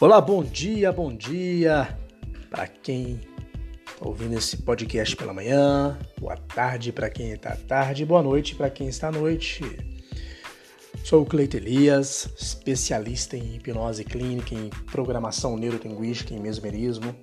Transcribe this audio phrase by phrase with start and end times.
[0.00, 1.94] Olá, bom dia, bom dia
[2.48, 3.20] para quem
[3.86, 8.70] está ouvindo esse podcast pela manhã, boa tarde para quem está tarde, boa noite para
[8.70, 9.62] quem está à noite.
[11.04, 17.14] Sou o Cleito Elias, especialista em hipnose clínica, em programação neurolinguística, em mesmerismo.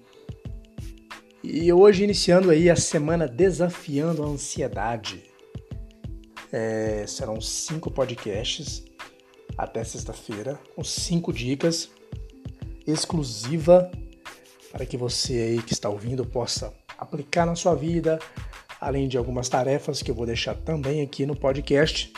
[1.43, 5.23] E hoje iniciando aí a semana desafiando a ansiedade.
[6.51, 8.85] É, serão cinco podcasts
[9.57, 11.96] até sexta-feira, com cinco dicas
[12.87, 13.91] exclusiva
[14.71, 18.17] para que você aí que está ouvindo possa aplicar na sua vida,
[18.79, 22.11] além de algumas tarefas que eu vou deixar também aqui no podcast.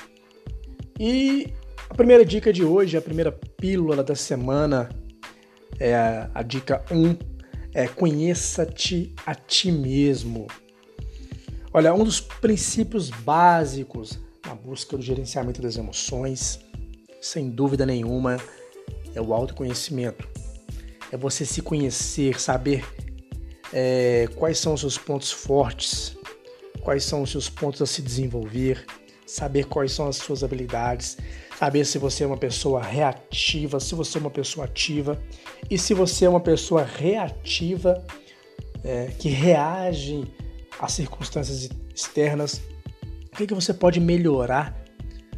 [1.00, 1.54] E
[1.90, 4.90] a primeira dica de hoje, a primeira pílula da semana
[5.80, 7.18] é a, a dica 1,
[7.74, 10.48] é conheça-te a ti mesmo.
[11.74, 16.60] Olha, um dos princípios básicos na busca do gerenciamento das emoções,
[17.22, 18.38] sem dúvida nenhuma,
[19.14, 20.28] é o autoconhecimento
[21.12, 22.86] é você se conhecer, saber
[23.74, 26.18] é, quais são os seus pontos fortes,
[26.82, 28.86] quais são os seus pontos a se desenvolver,
[29.26, 31.18] saber quais são as suas habilidades,
[31.58, 35.22] saber se você é uma pessoa reativa, se você é uma pessoa ativa
[35.70, 38.04] e se você é uma pessoa reativa
[38.84, 40.26] é, que reage
[40.80, 42.62] às circunstâncias externas,
[43.32, 44.76] o que, que você pode melhorar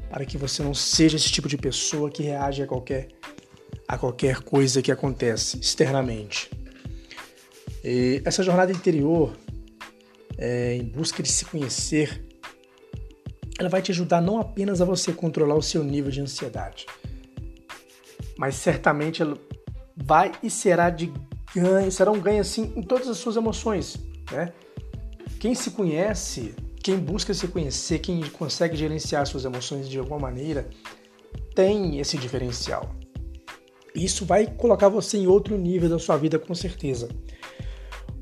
[0.10, 3.08] para que você não seja esse tipo de pessoa que reage a qualquer
[3.88, 6.50] a qualquer coisa que acontece externamente.
[7.84, 9.36] E essa jornada interior,
[10.38, 12.24] é, em busca de se conhecer,
[13.60, 16.86] ela vai te ajudar não apenas a você controlar o seu nível de ansiedade,
[18.38, 19.38] mas certamente ela
[19.96, 21.12] vai e será de
[21.56, 23.98] ganho, será um ganho assim em todas as suas emoções,
[24.32, 24.54] né?
[25.40, 30.70] Quem se conhece, quem busca se conhecer, quem consegue gerenciar suas emoções de alguma maneira,
[31.56, 32.96] tem esse diferencial.
[33.94, 37.10] Isso vai colocar você em outro nível da sua vida, com certeza.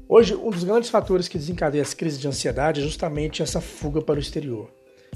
[0.07, 4.01] Hoje, um dos grandes fatores que desencadeia as crises de ansiedade é justamente essa fuga
[4.01, 4.69] para o exterior.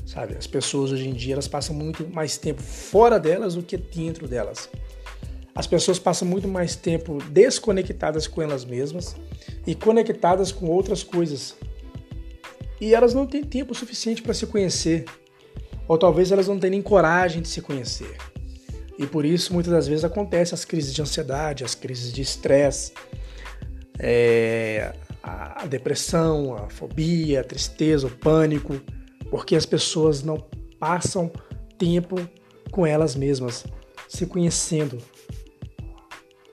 [0.05, 3.77] Sabe, as pessoas hoje em dia elas passam muito mais tempo fora delas do que
[3.77, 4.69] dentro delas.
[5.55, 9.15] As pessoas passam muito mais tempo desconectadas com elas mesmas
[9.65, 11.55] e conectadas com outras coisas.
[12.81, 15.05] E elas não têm tempo suficiente para se conhecer,
[15.87, 18.17] ou talvez elas não tenham nem coragem de se conhecer.
[18.97, 22.93] E por isso, muitas das vezes, acontecem as crises de ansiedade, as crises de estresse,
[23.97, 28.79] é, a depressão, a fobia, a tristeza, o pânico,
[29.29, 30.37] porque as pessoas não
[30.79, 31.31] passam
[31.77, 32.15] tempo
[32.71, 33.65] com elas mesmas,
[34.07, 34.97] se conhecendo.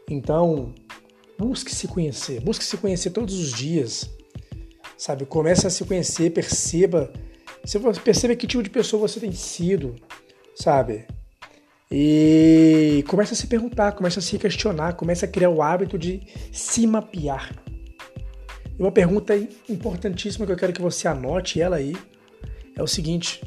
[0.08, 0.74] Então,
[1.38, 4.08] busque se conhecer, busque se conhecer todos os dias,
[4.96, 5.26] sabe?
[5.26, 7.12] Comece a se conhecer, perceba,
[8.04, 9.96] perceba que tipo de pessoa você tem sido,
[10.54, 11.06] sabe?
[11.92, 16.22] E começa a se perguntar, começa a se questionar, começa a criar o hábito de
[16.52, 17.52] se mapear.
[18.78, 19.36] E uma pergunta
[19.68, 21.96] importantíssima que eu quero que você anote ela aí
[22.76, 23.42] é o seguinte: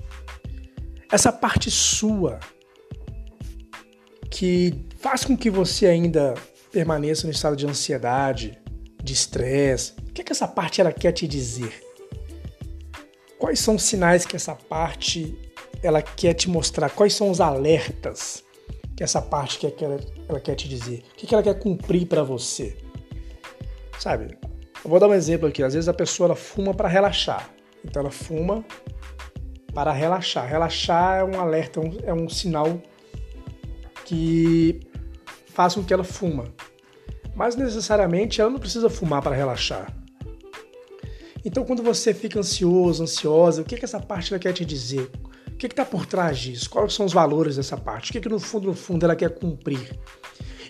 [1.09, 2.39] essa parte sua
[4.29, 6.33] que faz com que você ainda
[6.69, 8.59] permaneça no estado de ansiedade,
[9.01, 11.71] de estresse, o que, é que essa parte ela quer te dizer?
[13.39, 15.52] Quais são os sinais que essa parte
[15.83, 18.43] ela quer te mostrar quais são os alertas
[18.95, 19.99] que essa parte que ela,
[20.29, 21.03] ela quer te dizer.
[21.11, 22.77] O que, que ela quer cumprir para você.
[23.99, 24.37] Sabe?
[24.83, 25.63] Eu vou dar um exemplo aqui.
[25.63, 27.49] Às vezes a pessoa ela fuma para relaxar.
[27.83, 28.63] Então ela fuma
[29.73, 30.47] para relaxar.
[30.47, 32.81] Relaxar é um alerta, é um, é um sinal
[34.05, 34.79] que
[35.47, 36.45] faz com que ela fuma.
[37.35, 39.91] Mas necessariamente ela não precisa fumar para relaxar.
[41.45, 45.11] Então, quando você fica ansioso, ansiosa, o que, que essa parte ela quer te dizer?
[45.53, 46.69] O que está por trás disso?
[46.69, 48.09] Quais são os valores dessa parte?
[48.09, 49.97] O que, que no fundo, no fundo, ela quer cumprir?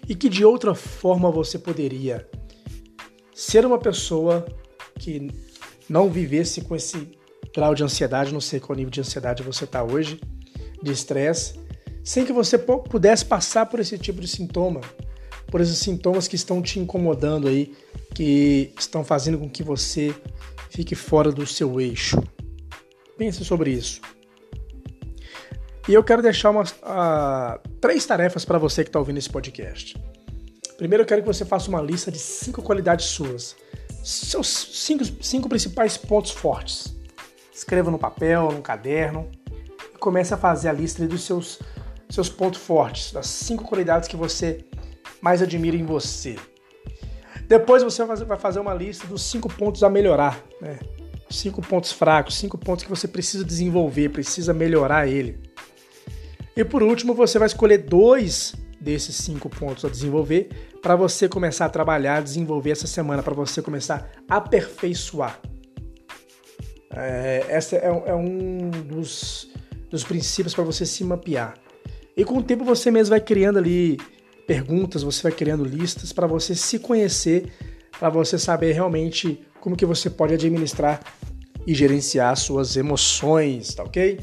[0.07, 2.27] E que de outra forma você poderia
[3.33, 4.45] ser uma pessoa
[4.99, 5.31] que
[5.89, 7.11] não vivesse com esse
[7.55, 10.19] grau de ansiedade, não sei qual nível de ansiedade você está hoje,
[10.81, 11.59] de estresse,
[12.03, 14.81] sem que você pudesse passar por esse tipo de sintoma,
[15.47, 17.73] por esses sintomas que estão te incomodando aí,
[18.13, 20.13] que estão fazendo com que você
[20.69, 22.21] fique fora do seu eixo.
[23.17, 24.01] Pense sobre isso.
[25.87, 30.01] E eu quero deixar umas, uh, três tarefas para você que está ouvindo esse podcast.
[30.77, 33.55] Primeiro, eu quero que você faça uma lista de cinco qualidades suas,
[34.01, 36.95] seus cinco, cinco principais pontos fortes.
[37.53, 39.29] Escreva no papel, no caderno
[39.93, 41.59] e comece a fazer a lista dos seus,
[42.09, 44.65] seus pontos fortes, das cinco qualidades que você
[45.21, 46.37] mais admira em você.
[47.45, 50.79] Depois você vai fazer uma lista dos cinco pontos a melhorar, né?
[51.29, 55.52] Cinco pontos fracos, cinco pontos que você precisa desenvolver, precisa melhorar ele.
[56.55, 60.49] E por último, você vai escolher dois desses cinco pontos a desenvolver
[60.81, 65.39] para você começar a trabalhar, desenvolver essa semana, para você começar a aperfeiçoar.
[66.95, 69.49] É, essa é, é um dos,
[69.89, 71.55] dos princípios para você se mapear.
[72.15, 73.97] E com o tempo você mesmo vai criando ali
[74.45, 77.51] perguntas, você vai criando listas para você se conhecer,
[77.99, 80.99] para você saber realmente como que você pode administrar
[81.65, 84.19] e gerenciar suas emoções, tá ok?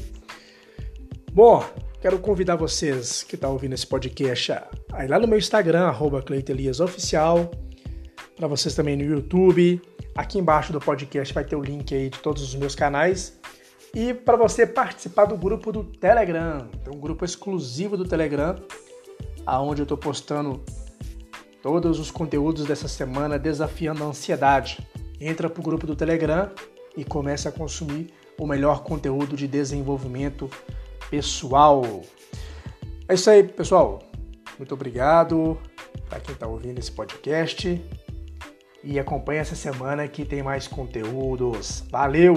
[1.33, 1.65] Bom,
[2.01, 4.53] quero convidar vocês que estão tá ouvindo esse podcast
[4.91, 6.23] a ir lá no meu Instagram, arroba
[6.83, 7.51] Oficial,
[8.35, 9.79] para vocês também no YouTube.
[10.15, 13.39] Aqui embaixo do podcast vai ter o link aí de todos os meus canais.
[13.93, 18.55] E para você participar do grupo do Telegram, um grupo exclusivo do Telegram,
[19.45, 20.59] aonde eu estou postando
[21.61, 24.79] todos os conteúdos dessa semana desafiando a ansiedade.
[25.19, 26.49] Entra para o grupo do Telegram
[26.97, 30.49] e comece a consumir o melhor conteúdo de desenvolvimento
[31.11, 32.01] pessoal.
[33.07, 33.99] É isso aí, pessoal.
[34.57, 35.59] Muito obrigado
[36.09, 37.79] para quem está ouvindo esse podcast
[38.83, 41.83] e acompanhe essa semana que tem mais conteúdos.
[41.91, 42.35] Valeu!